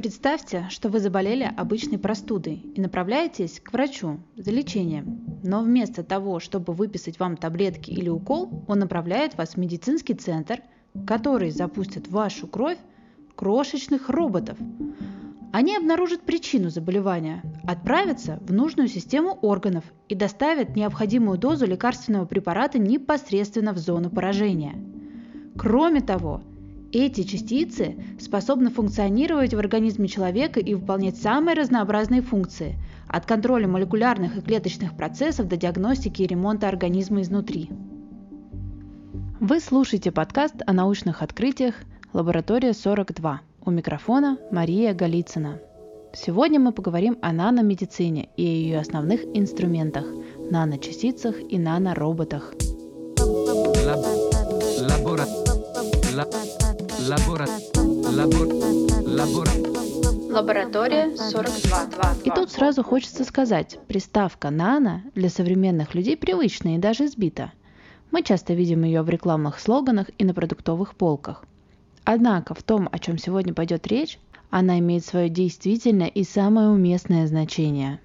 [0.00, 5.40] Представьте, что вы заболели обычной простудой и направляетесь к врачу за лечением.
[5.44, 10.62] Но вместо того, чтобы выписать вам таблетки или укол, он направляет вас в медицинский центр,
[11.06, 12.78] который запустит в вашу кровь
[13.34, 14.56] крошечных роботов.
[15.52, 22.78] Они обнаружат причину заболевания, отправятся в нужную систему органов и доставят необходимую дозу лекарственного препарата
[22.78, 24.82] непосредственно в зону поражения.
[25.58, 26.40] Кроме того,
[26.92, 32.76] эти частицы способны функционировать в организме человека и выполнять самые разнообразные функции–
[33.12, 37.70] от контроля молекулярных и клеточных процессов до диагностики и ремонта организма изнутри.
[39.40, 41.74] Вы слушаете подкаст о научных открытиях
[42.12, 43.38] «Лаборатория 42».
[43.64, 45.58] У микрофона Мария Голицына.
[46.12, 50.04] Сегодня мы поговорим о наномедицине и ее основных инструментах–
[50.50, 52.54] наночастицах и нанороботах.
[53.18, 55.26] Лабора...
[56.12, 56.49] Лабора...
[57.10, 57.44] Лабор...
[59.04, 59.50] Лабора...
[60.30, 62.14] Лаборатория 42.
[62.22, 67.50] И тут сразу хочется сказать, приставка «нано» для современных людей привычная и даже избита.
[68.12, 71.44] Мы часто видим ее в рекламных слоганах и на продуктовых полках.
[72.04, 74.20] Однако в том, о чем сегодня пойдет речь,
[74.50, 77.98] она имеет свое действительное и самое уместное значение.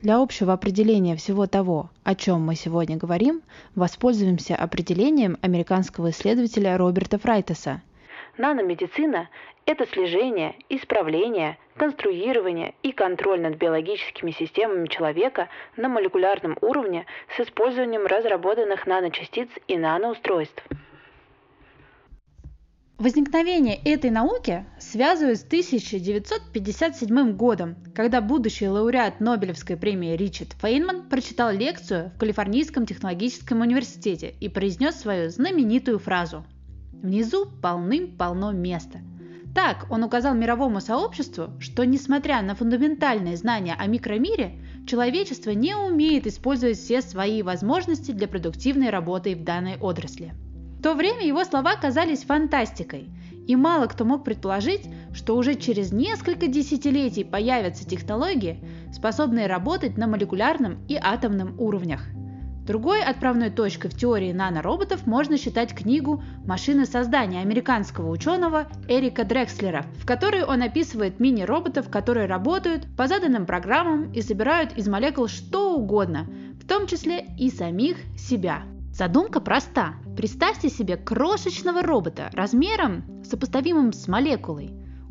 [0.00, 3.42] Для общего определения всего того, о чем мы сегодня говорим,
[3.74, 7.82] воспользуемся определением американского исследователя Роберта Фрайтеса.
[8.40, 9.28] Наномедицина–
[9.66, 17.04] это слежение, исправление, конструирование и контроль над биологическими системами человека на молекулярном уровне
[17.36, 20.64] с использованием разработанных наночастиц и наноустройств.
[22.96, 31.50] Возникновение этой науки связывают с 1957 годом, когда будущий лауреат Нобелевской премии Ричард Фейнман прочитал
[31.50, 36.46] лекцию в Калифорнийском технологическом университете и произнес свою знаменитую фразу
[37.02, 38.98] «Внизу полным-полно места».
[39.54, 46.26] Так он указал мировому сообществу, что несмотря на фундаментальные знания о микромире, человечество не умеет
[46.26, 50.34] использовать все свои возможности для продуктивной работы в данной отрасли.
[50.78, 53.10] В то время его слова казались фантастикой,
[53.46, 58.62] и мало кто мог предположить, что уже через несколько десятилетий появятся технологии,
[58.92, 62.02] способные работать на молекулярном и атомном уровнях.
[62.70, 69.86] Другой отправной точкой в теории нанороботов можно считать книгу «Машины создания» американского ученого Эрика Дрекслера,
[69.96, 75.74] в которой он описывает мини-роботов, которые работают по заданным программам и собирают из молекул что
[75.74, 76.28] угодно,
[76.62, 78.62] в том числе и самих себя.
[78.92, 79.94] Задумка проста.
[80.16, 84.70] Представьте себе крошечного робота размером сопоставимым с молекулой.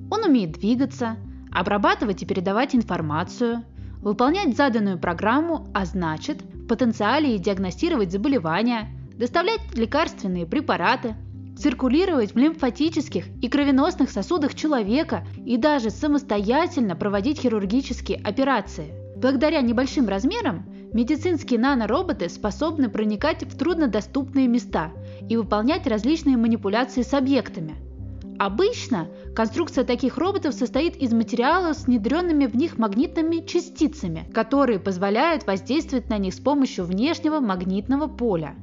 [0.10, 1.18] Он умеет двигаться,
[1.52, 3.66] обрабатывать и передавать информацию,
[4.02, 6.38] выполнять заданную программу, а значит,
[6.70, 8.88] потенциале диагностировать заболевания,
[9.18, 11.16] доставлять лекарственные препараты,
[11.58, 18.94] циркулировать в лимфатических и кровеносных сосудах человека и даже самостоятельно проводить хирургические операции.
[19.18, 24.92] Благодаря небольшим размерам Медицинские нанороботы способны проникать в труднодоступные места
[25.30, 27.76] и выполнять различные манипуляции с объектами.
[28.40, 35.46] Обычно конструкция таких роботов состоит из материала с внедренными в них магнитными частицами, которые позволяют
[35.46, 38.56] воздействовать на них с помощью внешнего магнитного поля.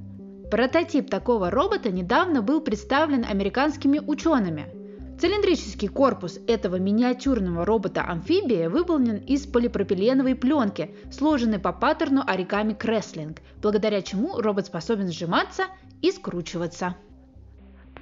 [0.51, 4.67] Прототип такого робота недавно был представлен американскими учеными–
[5.19, 14.03] Цилиндрический корпус этого миниатюрного робота-амфибии выполнен из полипропиленовой пленки, сложенной по паттерну оригами Креслинг, благодаря
[14.03, 15.69] чему робот способен сжиматься
[16.03, 16.97] и скручиваться.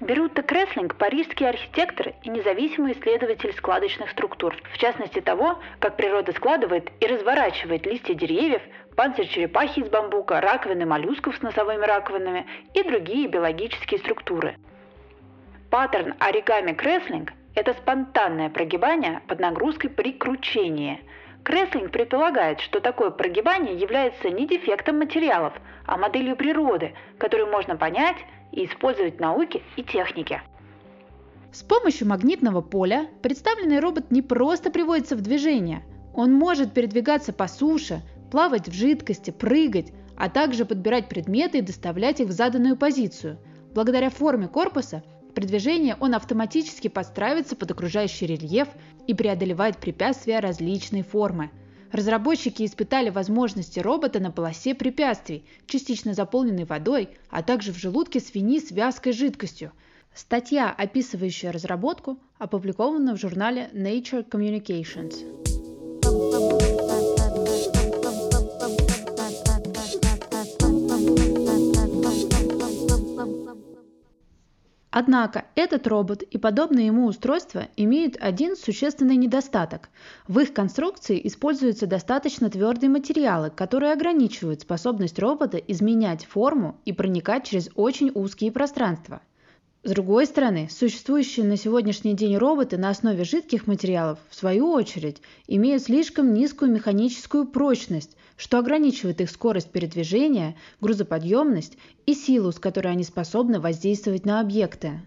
[0.00, 6.91] Берутто Креслинг– парижский архитектор и независимый исследователь складочных структур, в частности того, как природа складывает
[7.00, 8.62] и разворачивает листья деревьев,
[8.97, 14.56] панцирь черепахи из бамбука, раковины моллюсков с носовыми раковинами и другие биологические структуры–
[15.75, 21.00] Паттерн оригами креслинг– это спонтанное прогибание под нагрузкой при кручении.
[21.43, 25.53] Креслинг предполагает, что такое прогибание является не дефектом материалов,
[25.84, 28.19] а моделью природы, которую можно понять
[28.54, 30.42] и использовать в науке и технике.
[31.53, 35.84] С помощью магнитного поля представленный робот не просто приводится в движение,
[36.15, 42.21] он может передвигаться по суше, плавать в жидкости, прыгать, а также подбирать предметы и доставлять
[42.21, 43.39] их в заданную позицию.
[43.74, 45.03] Благодаря форме корпуса
[45.34, 48.68] при движении он автоматически подстраивается под окружающий рельеф
[49.09, 51.50] и преодолевает препятствия различной формы.
[51.95, 58.59] Разработчики испытали возможности робота на полосе препятствий, частично заполненной водой, а также в желудке свиньи
[58.59, 59.71] с вязкой жидкостью.
[60.13, 66.64] Статья, описывающая разработку, опубликована в журнале Nature Communications.
[74.97, 79.89] Однако этот робот и подобные ему устройства имеют один существенный недостаток.
[80.29, 87.45] В их конструкции используются достаточно твердые материалы, которые ограничивают способность робота изменять форму и проникать
[87.45, 89.21] через очень узкие пространства.
[89.86, 95.21] С другой стороны, существующие на сегодняшний день роботы на основе жидких материалов, в свою очередь,
[95.47, 101.77] имеют слишком низкую механическую прочность, что ограничивает их скорость передвижения, грузоподъемность
[102.07, 105.03] и силу, с которой они способны воздействовать на объекты.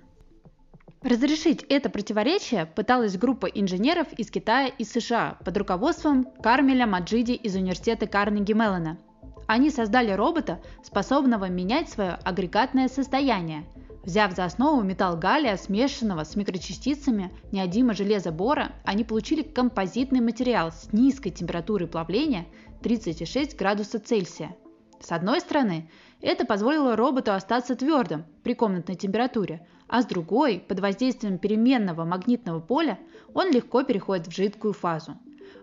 [1.02, 7.56] Разрешить это противоречие пыталась группа инженеров из Китая и США под руководством Кармеля Маджиди из
[7.56, 9.00] университета Карнеги Меллона.
[9.48, 13.64] Они создали робота, способного менять свое агрегатное состояние,
[14.08, 20.72] взяв за основу металл галлия, смешанного с микрочастицами неодима железа бора, они получили композитный материал
[20.72, 22.46] с низкой температурой плавления
[22.82, 24.56] 36 градусов Цельсия.
[25.02, 30.80] С одной стороны, это позволило роботу остаться твердым при комнатной температуре, а с другой, под
[30.80, 32.98] воздействием переменного магнитного поля,
[33.34, 35.18] он легко переходит в жидкую фазу.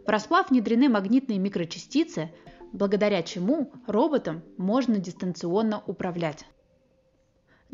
[0.07, 2.31] В расплав внедрены магнитные микрочастицы,
[2.73, 6.45] благодаря чему роботом можно дистанционно управлять.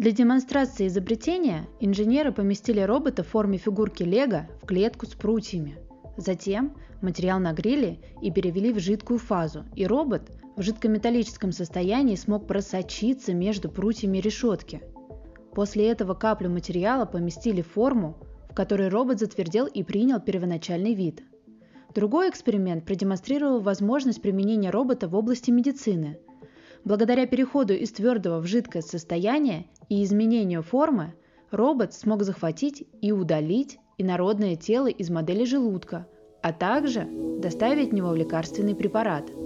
[0.01, 5.77] Для демонстрации изобретения инженеры поместили робота в форме фигурки Лего в клетку с прутьями.
[6.17, 10.23] Затем материал нагрели и перевели в жидкую фазу, и робот
[10.57, 14.81] в жидкометаллическом состоянии смог просочиться между прутьями решетки.
[15.55, 18.17] После этого каплю материала поместили в форму,
[18.49, 21.23] в которой робот затвердел и принял первоначальный вид.
[21.95, 26.19] Другой эксперимент продемонстрировал возможность применения робота в области медицины.
[26.85, 31.15] Благодаря переходу из твердого в жидкое состояние и изменению формы,
[31.51, 36.07] робот смог захватить и удалить инородное тело из модели желудка,
[36.43, 37.07] а также
[37.39, 39.31] доставить в него лекарственный препарат–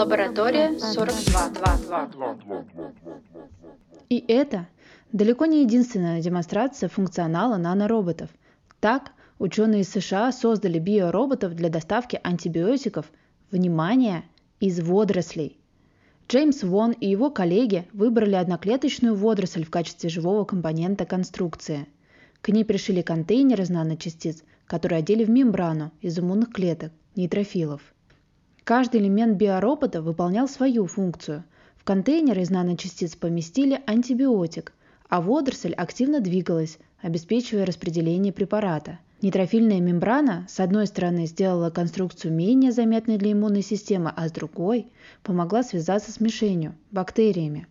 [0.00, 2.38] Лаборатория 42.
[4.08, 4.66] И это
[5.12, 8.30] далеко не единственная демонстрация функционала нанороботов.
[8.80, 13.10] Так, ученые США создали биороботов для доставки антибиотиков,
[13.50, 14.24] внимание,
[14.60, 15.58] из водорослей.
[16.28, 21.86] Джеймс Вон и его коллеги выбрали одноклеточную водоросль в качестве живого компонента конструкции.
[22.42, 27.80] К ней пришили контейнер из наночастиц, которые одели в мембрану из иммунных клеток, нейтрофилов–
[28.70, 31.42] Каждый элемент биоробота выполнял свою функцию.
[31.76, 34.72] В контейнер из наночастиц поместили антибиотик,
[35.10, 39.00] а водоросль активно двигалась, обеспечивая распределение препарата.
[39.20, 44.86] Нейтрофильная мембрана с одной стороны сделала конструкцию менее заметной для иммунной системы, а с другой
[45.22, 47.66] помогла связаться с мишенью– бактериями.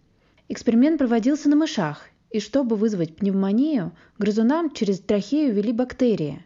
[0.50, 6.45] Эксперимент проводился на мышах, и чтобы вызвать пневмонию, грызунам через трахею ввели бактерии.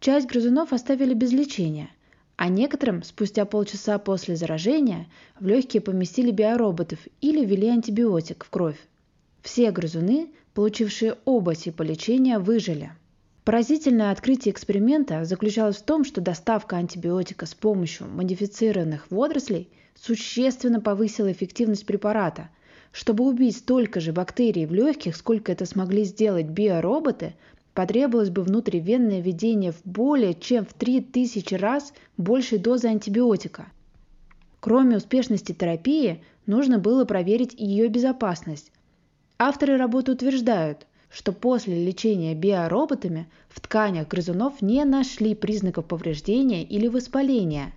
[0.00, 1.90] Часть грызунов оставили без лечения–
[2.36, 5.06] а некоторым спустя полчаса после заражения
[5.38, 8.78] в легкие поместили биороботов или ввели антибиотик в кровь.
[9.42, 12.92] Все грызуны, получившие оба типа лечения, выжили.
[13.44, 21.30] Поразительное открытие эксперимента заключалось в том, что доставка антибиотика с помощью модифицированных водорослей существенно повысила
[21.32, 22.50] эффективность препарата.
[22.92, 27.34] Чтобы убить столько же бактерий в легких, сколько это смогли сделать биороботы,
[27.74, 33.66] потребовалось бы внутривенное введение в более чем в 3000 раз большей дозы антибиотика.
[34.60, 38.71] Кроме успешности терапии, нужно было проверить ее безопасность.
[39.44, 46.86] Авторы работы утверждают, что после лечения биороботами в тканях грызунов не нашли признаков повреждения или
[46.86, 47.72] воспаления.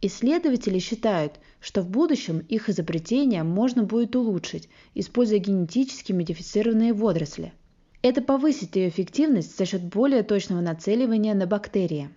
[0.00, 7.52] Исследователи считают, что в будущем их изобретение можно будет улучшить, используя генетически модифицированные водоросли.
[8.00, 12.08] Это повысит ее эффективность за счет более точного нацеливания на бактерии.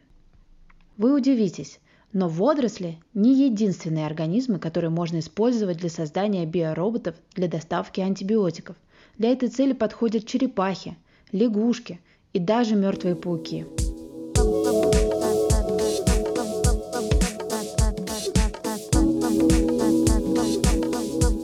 [0.96, 1.82] Вы удивитесь,
[2.14, 8.76] но водоросли не единственные организмы, которые можно использовать для создания биороботов для доставки антибиотиков.
[9.18, 10.98] Для этой цели подходят черепахи,
[11.32, 12.00] лягушки
[12.34, 13.66] и даже мертвые пауки.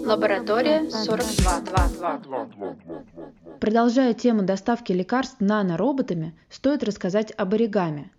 [0.05, 2.47] Лаборатория 42.
[3.59, 8.09] Продолжая тему доставки лекарств нанороботами, стоит рассказать об оригами.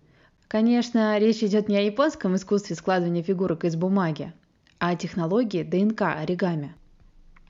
[0.49, 4.33] Конечно, речь идет не о японском искусстве складывания фигурок из бумаги,
[4.79, 6.73] а о технологии ДНК оригами.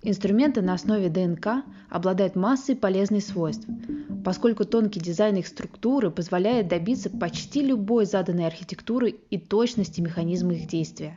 [0.01, 3.65] Инструменты на основе ДНК обладают массой полезных свойств,
[4.25, 10.67] поскольку тонкий дизайн их структуры позволяет добиться почти любой заданной архитектуры и точности механизма их
[10.67, 11.15] действия.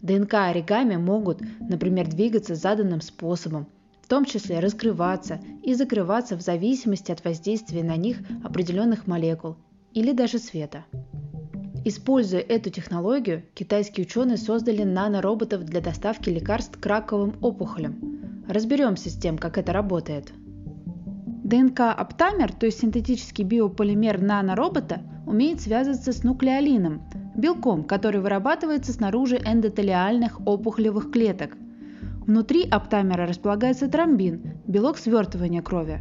[0.00, 3.66] ДНК оригами могут, например, двигаться заданным способом,
[4.02, 9.56] в том числе раскрываться и закрываться в зависимости от воздействия на них определенных молекул
[9.94, 10.84] или даже света.
[11.84, 18.44] Используя эту технологию, китайские ученые создали нанороботов для доставки лекарств к раковым опухолям.
[18.48, 20.32] Разберемся с тем, как это работает.
[21.44, 27.02] ДНК-аптамер, то есть синтетический биополимер наноробота, умеет связываться с нуклеолином,
[27.34, 31.56] белком, который вырабатывается снаружи эндотелиальных опухолевых клеток.
[32.26, 36.00] Внутри аптамера располагается тромбин, белок свертывания крови.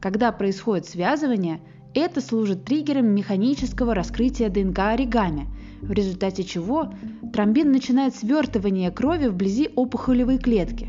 [0.00, 1.60] Когда происходит связывание,
[1.94, 5.46] это служит триггером механического раскрытия ДНК оригами,
[5.80, 6.92] в результате чего
[7.32, 10.88] тромбин начинает свертывание крови вблизи опухолевой клетки.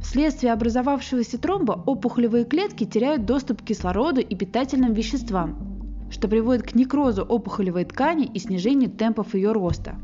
[0.00, 6.74] Вследствие образовавшегося тромба опухолевые клетки теряют доступ к кислороду и питательным веществам, что приводит к
[6.74, 9.96] некрозу опухолевой ткани и снижению темпов ее роста.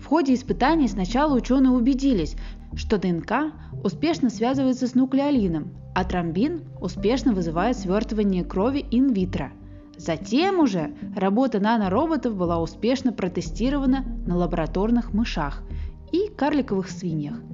[0.00, 2.36] В ходе испытаний сначала ученые убедились,
[2.74, 3.52] что ДНК
[3.84, 9.50] успешно связывается с нуклеолином, а тромбин успешно вызывает свертывание крови инвитро.
[9.96, 15.64] Затем уже работа нанороботов была успешно протестирована на лабораторных мышах
[16.12, 17.40] и карликовых свиньях–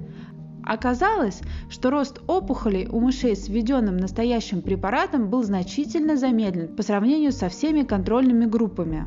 [0.67, 7.31] Оказалось, что рост опухолей у мышей с введенным настоящим препаратом был значительно замедлен по сравнению
[7.33, 9.05] со всеми контрольными группами.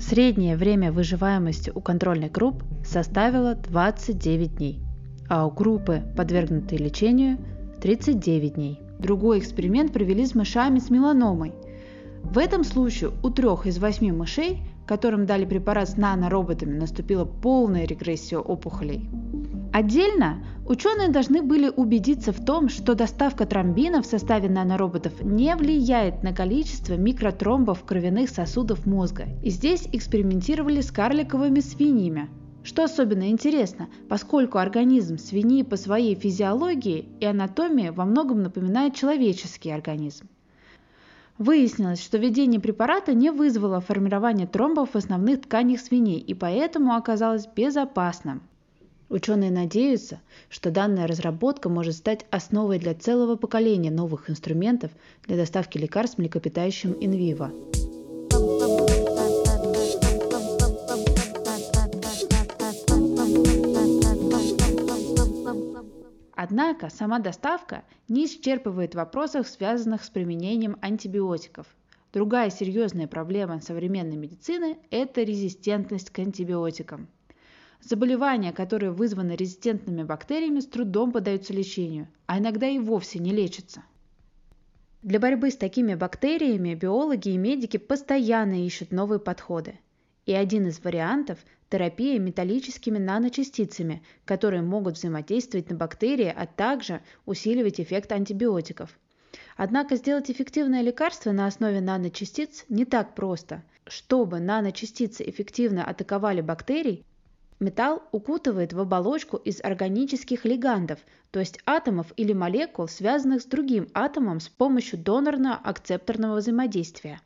[0.00, 4.80] Среднее время выживаемости у контрольных групп составило 29 дней,
[5.28, 7.38] а у группы, подвергнутой лечению,
[7.82, 8.80] 39 дней.
[9.00, 11.52] Другой эксперимент провели с мышами с меланомой.
[12.22, 17.84] В этом случае у трех из восьми мышей, которым дали препарат с нанороботами, наступила полная
[17.84, 19.10] регрессия опухолей.
[19.72, 26.22] Отдельно ученые должны были убедиться в том, что доставка тромбина в составе нанороботов не влияет
[26.22, 29.24] на количество микротромбов кровяных сосудов мозга.
[29.42, 32.28] И здесь экспериментировали с карликовыми свиньями,
[32.64, 39.70] что особенно интересно, поскольку организм свиньи по своей физиологии и анатомии во многом напоминает человеческий
[39.70, 40.28] организм.
[41.38, 47.46] Выяснилось, что введение препарата не вызвало формирование тромбов в основных тканях свиней и поэтому оказалось
[47.46, 48.42] безопасным.
[49.08, 54.90] Ученые надеются, что данная разработка может стать основой для целого поколения новых инструментов
[55.26, 57.50] для доставки лекарств млекопитающим инвиво.
[66.44, 71.68] Однако сама доставка не исчерпывает вопросов, связанных с применением антибиотиков.
[72.12, 77.06] Другая серьезная проблема современной медицины– это резистентность к антибиотикам.
[77.80, 83.84] Заболевания, которые вызваны резистентными бактериями, с трудом поддаются лечению, а иногда и вовсе не лечатся.
[85.02, 89.78] Для борьбы с такими бактериями биологи и медики постоянно ищут новые подходы.
[90.26, 91.38] И один из вариантов–
[91.72, 98.98] терапия металлическими наночастицами, которые могут взаимодействовать на бактерии, а также усиливать эффект антибиотиков.
[99.56, 103.62] Однако сделать эффективное лекарство на основе наночастиц не так просто.
[103.86, 107.04] Чтобы наночастицы эффективно атаковали бактерий,
[107.58, 110.98] Металл укутывает в оболочку из органических лигандов,
[111.30, 117.20] то есть атомов или молекул, связанных с другим атомом с помощью донорно-акцепторного взаимодействия.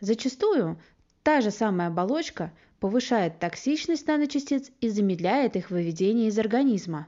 [0.00, 0.80] Зачастую
[1.22, 7.06] та же самая оболочка повышает токсичность наночастиц и замедляет их выведение из организма.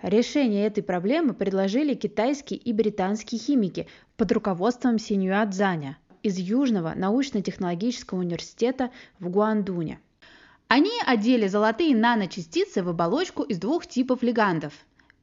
[0.00, 8.20] Решение этой проблемы предложили китайские и британские химики под руководством Синьюа Цзаня из Южного научно-технологического
[8.20, 9.98] университета в Гуандуне.
[10.68, 14.72] Они одели золотые наночастицы в оболочку из двух типов лигандов.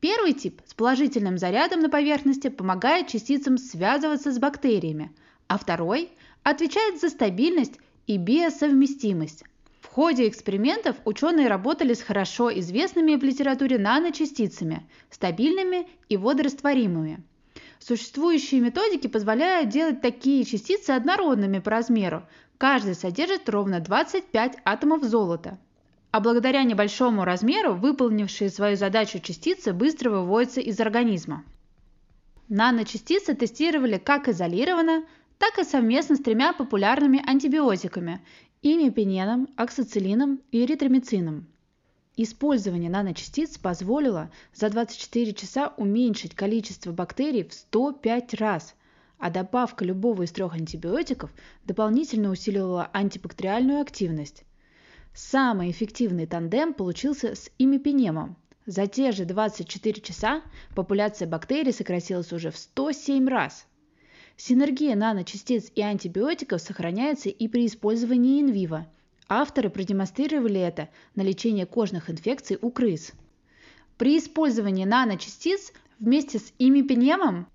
[0.02, 5.12] Первый тип с положительным зарядом на поверхности помогает частицам связываться с бактериями,
[5.48, 6.10] а второй
[6.44, 9.44] отвечает за стабильность и биосовместимость.
[9.82, 17.24] В ходе экспериментов ученые работали с хорошо известными в литературе наночастицами, стабильными и водорастворимыми.
[17.80, 22.24] Существующие методики позволяют делать такие частицы однородными по размеру,
[22.58, 25.58] Каждый содержит ровно 25 атомов золота.
[26.12, 31.44] А благодаря небольшому размеру выполнившие свою задачу частицы быстро выводятся из организма.
[32.48, 35.04] Наночастицы тестировали как изолированно,
[35.38, 38.22] так и совместно с тремя популярными антибиотиками–
[38.62, 41.48] имипененом, оксициллином и эритромицином.
[42.18, 48.76] Использование наночастиц позволило за 24 часа уменьшить количество бактерий в 105 раз–
[49.18, 51.32] а добавка любого из трех антибиотиков
[51.66, 54.44] дополнительно усиливала антибактериальную активность.
[55.14, 58.36] Самый эффективный тандем получился с имипенемом.
[58.66, 60.42] За те же 24 часа
[60.76, 63.66] популяция бактерий сократилась уже в 107 раз.
[64.38, 68.86] Синергия наночастиц и антибиотиков сохраняется и при использовании инвиво.
[69.30, 73.14] Авторы продемонстрировали это на лечение кожных инфекций у крыс.
[73.98, 77.48] При использовании наночастиц вместе с имипенемом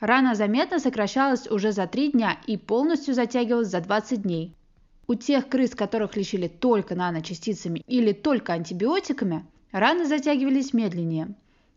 [0.00, 4.54] Рана заметно сокращалась уже за 3 дня и полностью затягивалась за 20 дней.
[5.08, 11.34] У тех крыс, которых лечили только наночастицами или только антибиотиками, раны затягивались медленнее.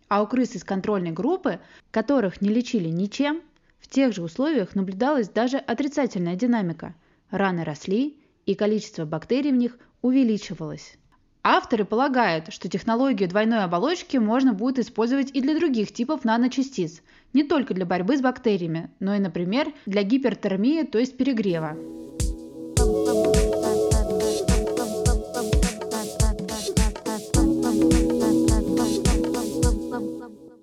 [0.10, 3.42] А у крыс из контрольной группы, которых не лечили ничем,
[3.82, 6.96] в тех же условиях наблюдалась даже отрицательная динамика.
[7.30, 10.98] Раны росли, и количество бактерий в них увеличивалось.
[11.44, 17.02] Авторы полагают, что технологию двойной оболочки можно будет использовать и для других типов наночастиц,
[17.34, 21.76] не только для борьбы с бактериями, но и, например, для гипертермии, то есть перегрева.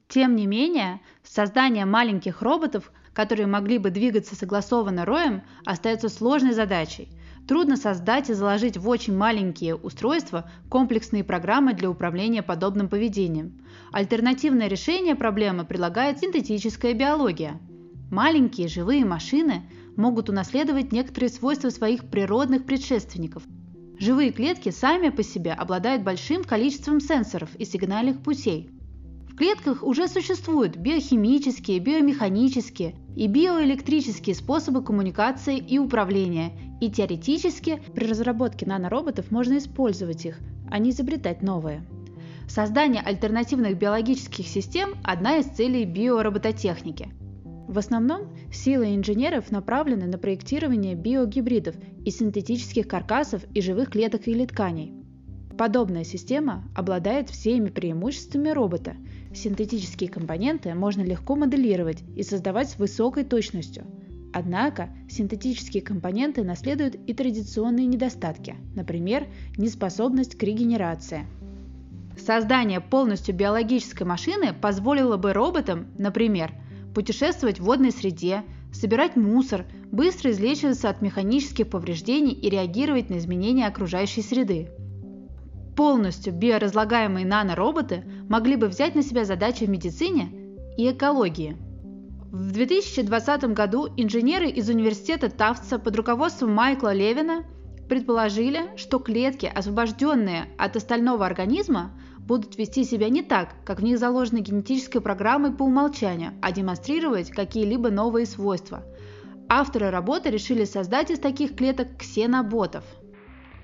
[0.09, 7.09] Тем не менее, создание маленьких роботов, которые могли бы двигаться согласованно роем, остается сложной задачей.
[7.49, 13.61] Трудно создать и заложить в очень маленькие устройства комплексные программы для управления подобным поведением.
[13.91, 17.61] Альтернативное решение проблемы предлагает синтетическая биология.
[18.13, 23.43] Маленькие живые машины могут унаследовать некоторые свойства своих природных предшественников.
[23.99, 28.71] Живые клетки сами по себе обладают большим количеством сенсоров и сигнальных путей.
[29.29, 38.07] В клетках уже существуют биохимические, биомеханические и биоэлектрические способы коммуникации и управления, и теоретически при
[38.07, 40.39] разработке нанороботов можно использовать их,
[40.71, 41.83] а не изобретать новые.
[42.49, 47.09] Создание альтернативных биологических систем– одна из целей биоробототехники.
[47.67, 54.47] В основном силы инженеров направлены на проектирование биогибридов и синтетических каркасов и живых клеток или
[54.47, 54.95] тканей.
[55.59, 58.95] Подобная система обладает всеми преимуществами робота.
[59.35, 63.85] Синтетические компоненты можно легко моделировать и создавать с высокой точностью–
[64.33, 71.27] Однако синтетические компоненты наследуют и традиционные недостатки, например, неспособность к регенерации.
[72.19, 76.53] Создание полностью биологической машины позволило бы роботам, например,
[76.95, 78.43] путешествовать в водной среде,
[78.73, 84.69] собирать мусор, быстро излечиваться от механических повреждений и реагировать на изменения окружающей среды.
[85.79, 91.57] Полностью биоразлагаемые нанороботы могли бы взять на себя задачи в медицине и экологии–
[92.31, 97.45] в 2020 году инженеры из университета Тафтса под руководством Майкла Левина
[97.89, 103.99] предположили, что клетки, освобожденные от остального организма, будут вести себя не так, как в них
[103.99, 108.85] заложены генетической программой по умолчанию, а демонстрировать какие-либо новые свойства.
[109.49, 112.85] Авторы работы решили создать из таких клеток ксеноботов.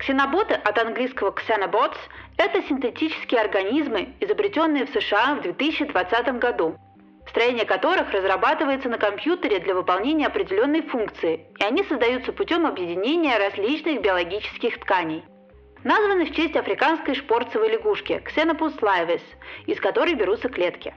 [0.05, 1.97] Ксеноботы от английского xenobots–
[2.37, 6.77] это синтетические организмы, изобретенные в США в 2020 году
[7.27, 14.03] строение которых разрабатывается на компьютере для выполнения определенной функции, и они создаются путем объединения различных
[14.03, 15.23] биологических тканей.
[15.83, 19.23] Названы в честь африканской шпорцевой лягушки Xenopus laevis,
[19.65, 20.93] из которой берутся клетки.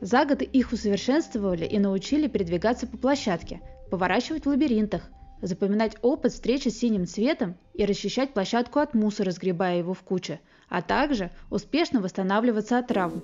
[0.00, 5.02] За год их усовершенствовали и научили передвигаться по площадке, поворачивать в лабиринтах,
[5.42, 10.40] запоминать опыт встречи с синим цветом и расчищать площадку от мусора, сгребая его в куче,
[10.68, 13.22] а также успешно восстанавливаться от травм.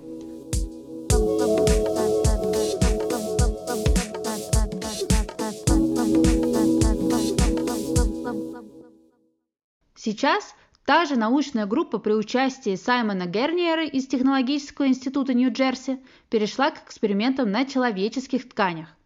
[9.95, 15.99] Сейчас та же научная группа при участии Саймона Герниера из Технологического института Нью-Джерси
[16.29, 18.96] перешла к экспериментам на человеческих тканях.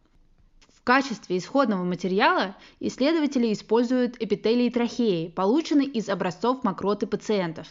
[0.94, 7.66] Качестве исходного материала исследователи используют эпителии трахеи, полученные из образцов мокроты пациентов.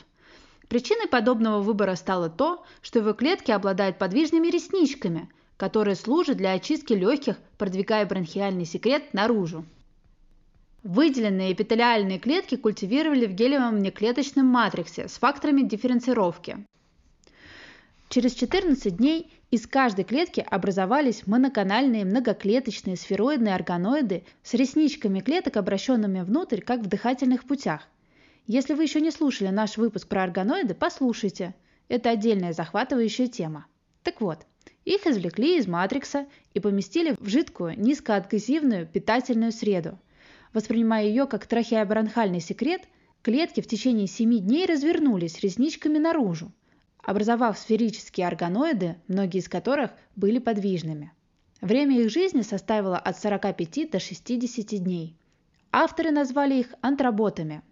[0.69, 5.29] Причиной подобного выбора стало то, что его клетки обладают подвижными ресничками,
[5.59, 9.67] которые служат для очистки легких, продвигая бронхиальный секрет наружу.
[10.83, 16.65] Выделенные эпителиальные клетки культивировали в гелевом внеклеточном матриксе с факторами дифференцировки.
[18.11, 26.21] Через 14 дней из каждой клетки образовались моноканальные многоклеточные сфероидные органоиды с ресничками клеток, обращенными
[26.21, 27.89] внутрь, как в дыхательных путях.
[28.47, 31.55] Если вы еще не слушали наш выпуск про органоиды, послушайте.
[31.89, 33.65] Это отдельная захватывающая тема.
[34.03, 34.41] Так вот,
[34.85, 39.99] их извлекли из матрикса и поместили в жидкую низкоадгезивную питательную среду–
[40.53, 42.83] Воспринимая ее как трахеобронхальный секрет,
[43.23, 46.53] клетки в течение 7 дней развернулись ресничками наружу,
[47.03, 51.13] образовав сферические органоиды, многие из которых были подвижными.
[51.61, 55.17] Время их жизни составило от 45 до 60 дней.
[55.73, 57.63] Авторы назвали их антроботами.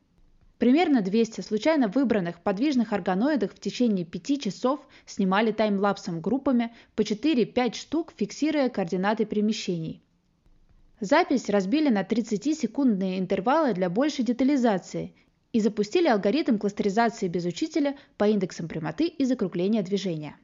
[0.58, 7.74] Примерно 200 случайно выбранных подвижных органоидов в течение 5 часов снимали таймлапсом группами по 4-5
[7.74, 10.02] штук, фиксируя координаты перемещений–
[11.00, 15.14] Запись разбили на 30-секундные интервалы для большей детализации
[15.52, 20.36] и запустили алгоритм кластеризации без учителя по индексам прямоты и закругления движения.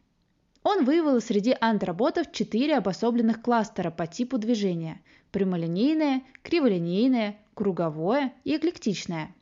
[0.62, 9.34] Он выявил среди антроботов четыре обособленных кластера по типу движения– прямолинейное, криволинейное, круговое и эклектичное.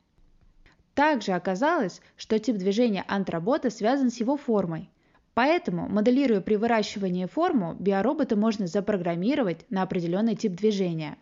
[0.95, 4.91] Также оказалось, что тип движения антробота связан с его формой.
[5.35, 11.17] Поэтому, моделируя при выращивании форму, биоробота можно запрограммировать на определенный тип движения.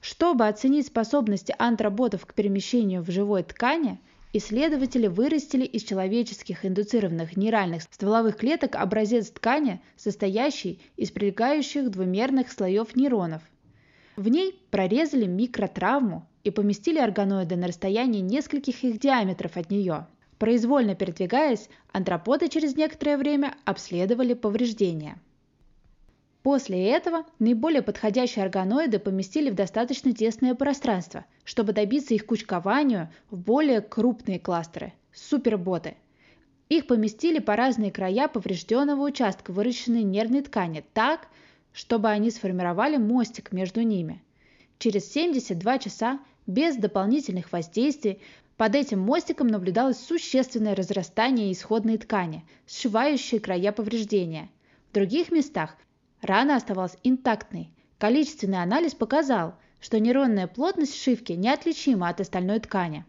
[0.00, 4.00] Чтобы оценить способности антроботов к перемещению в живой ткани,
[4.32, 12.96] исследователи вырастили из человеческих индуцированных нейральных стволовых клеток образец ткани, состоящий из прилегающих двумерных слоев
[12.96, 13.42] нейронов.
[14.16, 20.06] В ней прорезали микротравму и поместили органоиды на расстоянии нескольких их диаметров от нее.
[20.38, 25.18] Произвольно передвигаясь, антроподы через некоторое время обследовали повреждения.
[26.42, 33.36] После этого наиболее подходящие органоиды поместили в достаточно тесное пространство, чтобы добиться их кучкованию в
[33.36, 35.96] более крупные кластеры– суперботы.
[36.70, 41.28] Их поместили по разные края поврежденного участка выращенной нервной ткани так,
[41.72, 44.22] чтобы они сформировали мостик между ними.
[44.78, 48.20] Через 72 часа без дополнительных воздействий
[48.56, 54.48] под этим мостиком наблюдалось существенное разрастание исходной ткани, сшивающей края повреждения.
[54.90, 55.76] В других местах
[56.22, 57.70] Рана оставалась интактной.
[57.98, 63.04] Количественный анализ показал, что нейронная плотность сшивки неотличима от остальной ткани.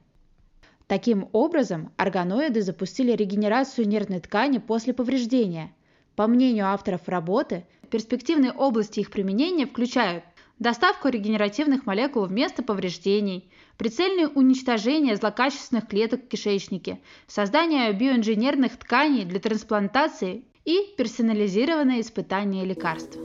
[0.88, 5.74] Таким образом, органоиды запустили регенерацию нервной ткани после повреждения.
[6.16, 10.24] По мнению авторов работы, перспективные области их применения включают
[10.60, 19.26] доставку регенеративных молекул в место повреждений, прицельное уничтожение злокачественных клеток в кишечнике, создание биоинженерных тканей
[19.26, 23.18] для трансплантации и персонализированное испытание лекарств.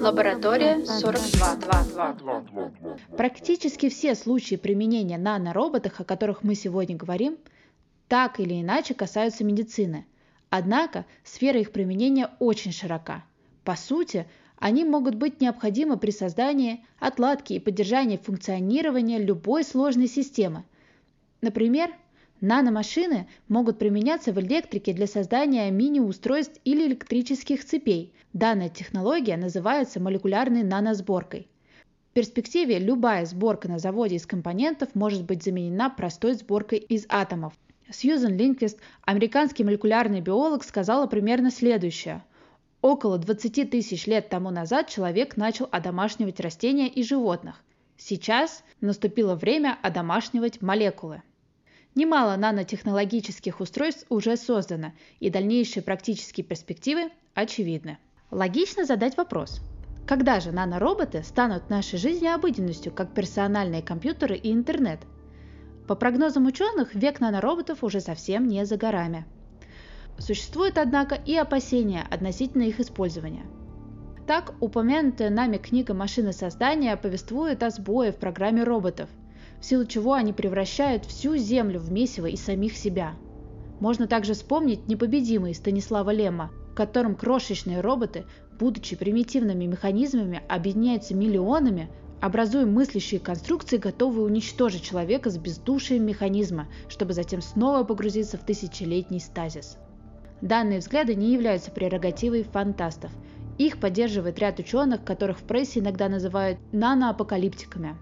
[0.00, 2.72] Лаборатория 42.
[3.16, 7.36] Практически все случаи применения нанороботов, о которых мы сегодня говорим,
[8.06, 10.06] так или иначе касаются медицины.
[10.48, 13.24] Однако сфера их применения очень широка.
[13.64, 14.26] По сути,
[14.58, 20.64] они могут быть необходимы при создании, отладке и поддержании функционирования любой сложной системы.
[21.40, 21.90] Например,
[22.40, 28.12] наномашины могут применяться в электрике для создания мини-устройств или электрических цепей.
[28.32, 31.46] Данная технология называется молекулярной наносборкой.
[32.10, 37.52] В перспективе любая сборка на заводе из компонентов может быть заменена простой сборкой из атомов.
[37.90, 42.22] Сьюзен Линквист, американский молекулярный биолог, сказала примерно следующее.
[42.80, 47.56] Около 20 тысяч лет тому назад человек начал одомашнивать растения и животных.
[47.96, 51.22] Сейчас наступило время одомашнивать молекулы.
[51.96, 57.98] Немало нанотехнологических устройств уже создано, и дальнейшие практические перспективы очевидны.
[58.30, 59.60] Логично задать вопрос.
[60.06, 65.00] Когда же нанороботы станут нашей жизни обыденностью, как персональные компьютеры и интернет?
[65.88, 69.26] По прогнозам ученых, век нанороботов уже совсем не за горами–
[70.18, 73.46] Существует, однако, и опасения относительно их использования.
[74.26, 79.08] Так, упомянутая нами книга «Машины создания» повествует о сбое в программе роботов,
[79.60, 83.14] в силу чего они превращают всю Землю в месиво и самих себя.
[83.80, 88.26] Можно также вспомнить «Непобедимый» Станислава Лема, в котором крошечные роботы,
[88.58, 91.88] будучи примитивными механизмами, объединяются миллионами,
[92.20, 99.20] образуя мыслящие конструкции, готовые уничтожить человека с бездушием механизма, чтобы затем снова погрузиться в тысячелетний
[99.20, 99.78] стазис.
[100.40, 103.10] Данные взгляды не являются прерогативой фантастов.
[103.58, 107.96] Их поддерживает ряд ученых, которых в прессе иногда называют наноапокалиптиками.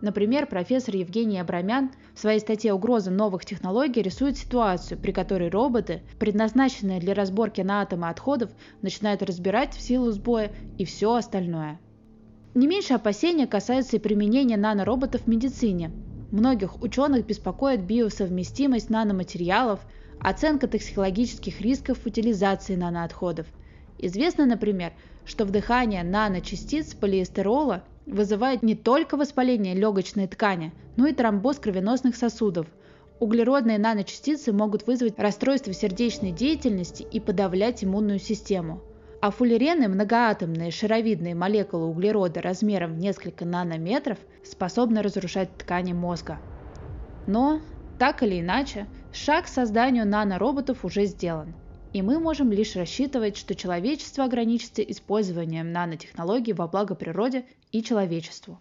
[0.00, 6.02] Например, профессор Евгений Абрамян в своей статье «Угроза новых технологий» рисует ситуацию, при которой роботы,
[6.20, 8.50] предназначенные для разборки на атомы отходов,
[8.82, 11.80] начинают разбирать в силу сбоя и все остальное.
[12.54, 15.90] Не меньше опасения касается и применения нанороботов в медицине.
[16.30, 19.80] Многих ученых беспокоит биосовместимость наноматериалов–
[20.20, 23.46] Оценка токсикологических рисков утилизации наноотходов.
[23.98, 24.92] Известно, например,
[25.24, 32.66] что вдыхание наночастиц полиэстерола вызывает не только воспаление легочной ткани, но и тромбоз кровеносных сосудов.
[33.20, 38.82] Углеродные наночастицы могут вызвать расстройство сердечной деятельности и подавлять иммунную систему.
[39.22, 46.40] А фуллерены, многоатомные шаровидные молекулы углерода размером в несколько нанометров, способны разрушать ткани мозга.
[47.26, 47.60] Но
[47.98, 51.54] так или иначе, шаг к созданию нанороботов уже сделан.
[51.92, 58.58] И мы можем лишь рассчитывать, что человечество ограничится использованием нанотехнологий во благо природе и человечеству.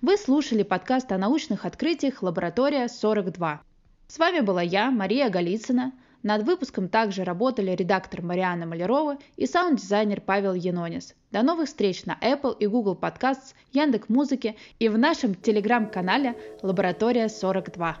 [0.00, 3.58] Вы слушали подкаст о научных открытиях «Лаборатория 42».
[4.06, 10.20] С вами была я, Мария Голицына, Над выпуском также работали редактор Мариана Малярова и саунд-дизайнер
[10.20, 11.14] Павел Янонис.
[11.30, 17.26] До новых встреч на Apple и Google Podcasts, Яндекс Музыке и в нашем телеграм-канале «Лаборатория
[17.26, 17.94] 42».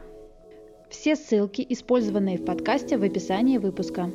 [0.90, 4.10] Все ссылки, использованные в подкасте, в описании выпуска.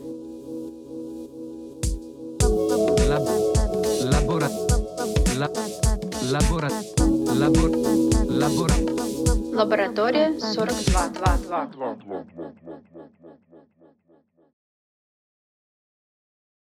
[4.02, 4.50] Лабора...
[5.34, 5.60] Лабора...
[6.32, 6.70] Лабора...
[8.28, 8.74] Лабора...
[9.54, 11.10] Лаборатория 42.
[11.10, 12.26] 2, 2, 2.